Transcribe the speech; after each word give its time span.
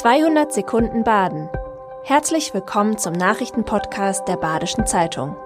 200 0.00 0.50
Sekunden 0.50 1.04
Baden. 1.04 1.50
Herzlich 2.04 2.54
willkommen 2.54 2.96
zum 2.96 3.12
Nachrichtenpodcast 3.12 4.26
der 4.26 4.38
Badischen 4.38 4.86
Zeitung. 4.86 5.36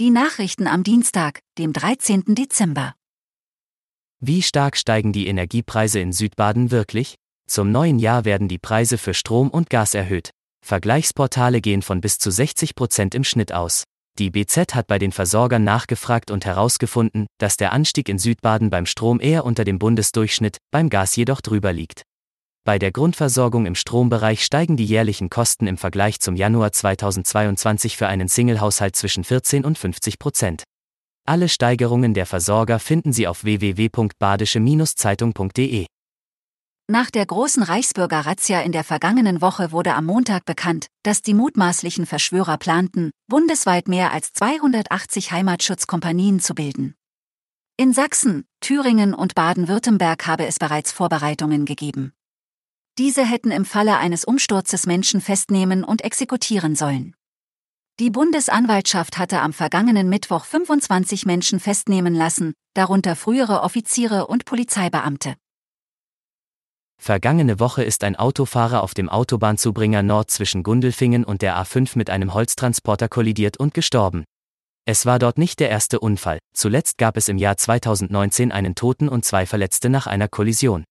Die 0.00 0.08
Nachrichten 0.08 0.66
am 0.66 0.82
Dienstag, 0.82 1.40
dem 1.58 1.74
13. 1.74 2.34
Dezember. 2.34 2.94
Wie 4.20 4.40
stark 4.40 4.74
steigen 4.78 5.12
die 5.12 5.26
Energiepreise 5.26 6.00
in 6.00 6.14
Südbaden 6.14 6.70
wirklich? 6.70 7.16
Zum 7.46 7.70
neuen 7.70 7.98
Jahr 7.98 8.24
werden 8.24 8.48
die 8.48 8.56
Preise 8.56 8.96
für 8.96 9.12
Strom 9.12 9.50
und 9.50 9.68
Gas 9.68 9.92
erhöht. 9.92 10.30
Vergleichsportale 10.64 11.60
gehen 11.60 11.82
von 11.82 12.00
bis 12.00 12.16
zu 12.16 12.30
60 12.30 12.74
Prozent 12.74 13.14
im 13.14 13.24
Schnitt 13.24 13.52
aus. 13.52 13.84
Die 14.18 14.30
BZ 14.30 14.74
hat 14.74 14.86
bei 14.86 14.98
den 14.98 15.12
Versorgern 15.12 15.64
nachgefragt 15.64 16.30
und 16.30 16.44
herausgefunden, 16.44 17.26
dass 17.38 17.56
der 17.56 17.72
Anstieg 17.72 18.08
in 18.08 18.18
Südbaden 18.18 18.68
beim 18.68 18.86
Strom 18.86 19.20
eher 19.20 19.44
unter 19.44 19.64
dem 19.64 19.78
Bundesdurchschnitt, 19.78 20.58
beim 20.70 20.90
Gas 20.90 21.16
jedoch 21.16 21.40
drüber 21.40 21.72
liegt. 21.72 22.02
Bei 22.66 22.78
der 22.78 22.92
Grundversorgung 22.92 23.64
im 23.64 23.74
Strombereich 23.74 24.44
steigen 24.44 24.76
die 24.76 24.84
jährlichen 24.84 25.30
Kosten 25.30 25.66
im 25.66 25.78
Vergleich 25.78 26.20
zum 26.20 26.36
Januar 26.36 26.72
2022 26.72 27.96
für 27.96 28.08
einen 28.08 28.28
Singlehaushalt 28.28 28.96
zwischen 28.96 29.24
14 29.24 29.64
und 29.64 29.78
50 29.78 30.18
Prozent. 30.18 30.64
Alle 31.26 31.48
Steigerungen 31.48 32.12
der 32.12 32.26
Versorger 32.26 32.78
finden 32.78 33.14
Sie 33.14 33.26
auf 33.26 33.44
www.badische-zeitung.de. 33.44 35.86
Nach 36.90 37.08
der 37.08 37.24
großen 37.24 37.62
Reichsbürger-Razzia 37.62 38.62
in 38.62 38.72
der 38.72 38.82
vergangenen 38.82 39.40
Woche 39.40 39.70
wurde 39.70 39.94
am 39.94 40.06
Montag 40.06 40.44
bekannt, 40.44 40.88
dass 41.04 41.22
die 41.22 41.34
mutmaßlichen 41.34 42.04
Verschwörer 42.04 42.58
planten, 42.58 43.12
bundesweit 43.28 43.86
mehr 43.86 44.10
als 44.10 44.32
280 44.32 45.30
Heimatschutzkompanien 45.30 46.40
zu 46.40 46.52
bilden. 46.52 46.96
In 47.76 47.92
Sachsen, 47.92 48.44
Thüringen 48.58 49.14
und 49.14 49.36
Baden-Württemberg 49.36 50.26
habe 50.26 50.46
es 50.46 50.58
bereits 50.58 50.90
Vorbereitungen 50.90 51.64
gegeben. 51.64 52.12
Diese 52.98 53.24
hätten 53.24 53.52
im 53.52 53.64
Falle 53.64 53.96
eines 53.98 54.24
Umsturzes 54.24 54.86
Menschen 54.86 55.20
festnehmen 55.20 55.84
und 55.84 56.02
exekutieren 56.02 56.74
sollen. 56.74 57.14
Die 58.00 58.10
Bundesanwaltschaft 58.10 59.16
hatte 59.16 59.42
am 59.42 59.52
vergangenen 59.52 60.08
Mittwoch 60.08 60.44
25 60.44 61.24
Menschen 61.24 61.60
festnehmen 61.60 62.16
lassen, 62.16 62.52
darunter 62.74 63.14
frühere 63.14 63.62
Offiziere 63.62 64.26
und 64.26 64.44
Polizeibeamte. 64.44 65.36
Vergangene 67.02 67.58
Woche 67.58 67.82
ist 67.82 68.04
ein 68.04 68.14
Autofahrer 68.14 68.82
auf 68.82 68.92
dem 68.92 69.08
Autobahnzubringer 69.08 70.02
Nord 70.02 70.30
zwischen 70.30 70.62
Gundelfingen 70.62 71.24
und 71.24 71.40
der 71.40 71.56
A5 71.56 71.96
mit 71.96 72.10
einem 72.10 72.34
Holztransporter 72.34 73.08
kollidiert 73.08 73.56
und 73.56 73.72
gestorben. 73.72 74.24
Es 74.84 75.06
war 75.06 75.18
dort 75.18 75.38
nicht 75.38 75.60
der 75.60 75.70
erste 75.70 75.98
Unfall, 75.98 76.38
zuletzt 76.52 76.98
gab 76.98 77.16
es 77.16 77.30
im 77.30 77.38
Jahr 77.38 77.56
2019 77.56 78.52
einen 78.52 78.74
Toten 78.74 79.08
und 79.08 79.24
zwei 79.24 79.46
Verletzte 79.46 79.88
nach 79.88 80.06
einer 80.06 80.28
Kollision. 80.28 80.84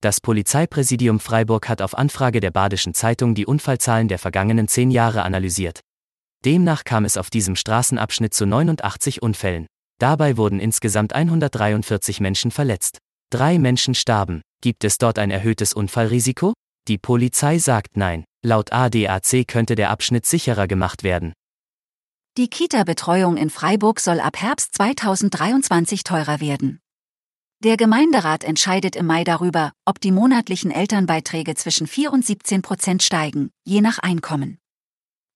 Das 0.00 0.20
Polizeipräsidium 0.20 1.20
Freiburg 1.20 1.68
hat 1.68 1.82
auf 1.82 1.96
Anfrage 1.96 2.40
der 2.40 2.50
Badischen 2.50 2.92
Zeitung 2.92 3.36
die 3.36 3.46
Unfallzahlen 3.46 4.08
der 4.08 4.18
vergangenen 4.18 4.66
zehn 4.66 4.90
Jahre 4.90 5.22
analysiert. 5.22 5.78
Demnach 6.44 6.82
kam 6.82 7.04
es 7.04 7.16
auf 7.16 7.30
diesem 7.30 7.54
Straßenabschnitt 7.54 8.34
zu 8.34 8.44
89 8.44 9.22
Unfällen. 9.22 9.66
Dabei 10.00 10.36
wurden 10.36 10.58
insgesamt 10.58 11.12
143 11.12 12.18
Menschen 12.18 12.50
verletzt. 12.50 12.98
Drei 13.30 13.58
Menschen 13.60 13.94
starben. 13.94 14.42
Gibt 14.64 14.82
es 14.84 14.96
dort 14.96 15.18
ein 15.18 15.30
erhöhtes 15.30 15.74
Unfallrisiko? 15.74 16.54
Die 16.88 16.96
Polizei 16.96 17.58
sagt 17.58 17.98
nein. 17.98 18.24
Laut 18.42 18.72
ADAC 18.72 19.46
könnte 19.46 19.74
der 19.74 19.90
Abschnitt 19.90 20.24
sicherer 20.24 20.66
gemacht 20.66 21.02
werden. 21.02 21.34
Die 22.38 22.48
Kita-Betreuung 22.48 23.36
in 23.36 23.50
Freiburg 23.50 24.00
soll 24.00 24.20
ab 24.20 24.40
Herbst 24.40 24.74
2023 24.74 26.02
teurer 26.02 26.40
werden. 26.40 26.80
Der 27.62 27.76
Gemeinderat 27.76 28.42
entscheidet 28.42 28.96
im 28.96 29.04
Mai 29.04 29.22
darüber, 29.22 29.72
ob 29.84 30.00
die 30.00 30.12
monatlichen 30.12 30.70
Elternbeiträge 30.70 31.54
zwischen 31.56 31.86
4 31.86 32.10
und 32.10 32.24
17 32.24 32.62
Prozent 32.62 33.02
steigen, 33.02 33.50
je 33.66 33.82
nach 33.82 33.98
Einkommen. 33.98 34.56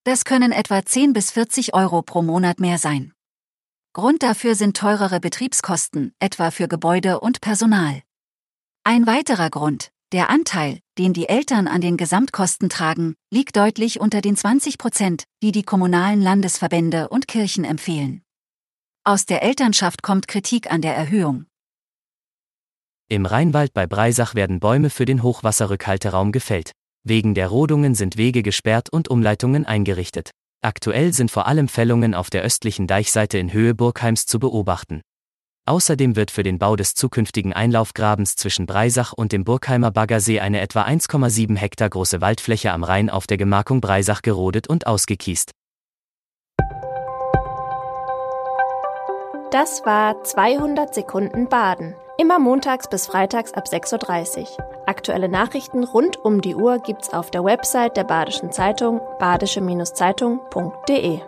Das 0.05 0.25
können 0.25 0.51
etwa 0.51 0.83
10 0.83 1.13
bis 1.13 1.29
40 1.29 1.75
Euro 1.75 2.01
pro 2.01 2.23
Monat 2.23 2.59
mehr 2.59 2.79
sein. 2.79 3.13
Grund 3.93 4.23
dafür 4.23 4.55
sind 4.55 4.75
teurere 4.75 5.19
Betriebskosten, 5.19 6.13
etwa 6.17 6.49
für 6.49 6.67
Gebäude 6.67 7.19
und 7.19 7.41
Personal. 7.41 8.01
Ein 8.83 9.05
weiterer 9.05 9.49
Grund, 9.49 9.91
der 10.11 10.29
Anteil, 10.29 10.79
den 10.97 11.13
die 11.13 11.29
Eltern 11.29 11.67
an 11.67 11.81
den 11.81 11.97
Gesamtkosten 11.97 12.69
tragen, 12.69 13.15
liegt 13.31 13.55
deutlich 13.55 13.99
unter 13.99 14.21
den 14.21 14.35
20 14.35 14.77
Prozent, 14.77 15.25
die 15.43 15.51
die 15.51 15.63
kommunalen 15.63 16.21
Landesverbände 16.21 17.09
und 17.09 17.27
Kirchen 17.27 17.63
empfehlen. 17.63 18.23
Aus 19.03 19.25
der 19.25 19.43
Elternschaft 19.43 20.01
kommt 20.01 20.27
Kritik 20.27 20.71
an 20.71 20.81
der 20.81 20.95
Erhöhung. 20.95 21.45
Im 23.09 23.25
Rheinwald 23.25 23.73
bei 23.73 23.85
Breisach 23.85 24.35
werden 24.35 24.59
Bäume 24.59 24.89
für 24.89 25.05
den 25.05 25.23
Hochwasserrückhalteraum 25.23 26.31
gefällt. 26.31 26.71
Wegen 27.03 27.33
der 27.33 27.47
Rodungen 27.47 27.95
sind 27.95 28.17
Wege 28.17 28.43
gesperrt 28.43 28.89
und 28.89 29.09
Umleitungen 29.09 29.65
eingerichtet. 29.65 30.31
Aktuell 30.61 31.13
sind 31.13 31.31
vor 31.31 31.47
allem 31.47 31.67
Fällungen 31.67 32.13
auf 32.13 32.29
der 32.29 32.43
östlichen 32.43 32.87
Deichseite 32.87 33.37
in 33.37 33.53
Höhe 33.53 33.73
Burgheims 33.73 34.25
zu 34.25 34.39
beobachten. 34.39 35.01
Außerdem 35.69 36.15
wird 36.15 36.31
für 36.31 36.41
den 36.41 36.57
Bau 36.57 36.75
des 36.75 36.95
zukünftigen 36.95 37.53
Einlaufgrabens 37.53 38.35
zwischen 38.35 38.65
Breisach 38.65 39.13
und 39.13 39.31
dem 39.31 39.43
Burgheimer 39.43 39.91
Baggersee 39.91 40.39
eine 40.39 40.61
etwa 40.61 40.81
1,7 40.81 41.55
Hektar 41.55 41.91
große 41.91 42.21
Waldfläche 42.21 42.71
am 42.71 42.83
Rhein 42.83 43.11
auf 43.11 43.27
der 43.27 43.37
Gemarkung 43.37 43.79
Breisach 43.79 44.23
gerodet 44.23 44.67
und 44.67 44.87
ausgekiest. 44.87 45.51
Das 49.51 49.85
war 49.85 50.23
200 50.23 50.95
Sekunden 50.95 51.49
Baden. 51.49 51.93
Immer 52.17 52.39
montags 52.39 52.89
bis 52.89 53.05
freitags 53.05 53.53
ab 53.53 53.65
6.30 53.71 54.39
Uhr. 54.39 54.47
Aktuelle 54.87 55.29
Nachrichten 55.29 55.83
rund 55.83 56.17
um 56.17 56.41
die 56.41 56.55
Uhr 56.55 56.79
gibt's 56.79 57.13
auf 57.13 57.29
der 57.29 57.43
Website 57.43 57.95
der 57.95 58.05
Badischen 58.05 58.51
Zeitung 58.51 59.01
badische-zeitung.de. 59.19 61.19